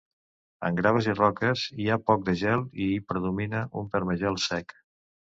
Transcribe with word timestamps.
En 0.67 0.77
graves 0.77 1.07
i 1.11 1.13
roques, 1.17 1.65
hi 1.83 1.85
ha 1.89 1.97
poc 2.07 2.23
de 2.29 2.33
gel 2.39 2.63
i 2.85 2.87
hi 2.93 3.03
predomina 3.13 3.61
un 3.83 3.91
permagel 3.97 4.39
sec. 4.47 4.75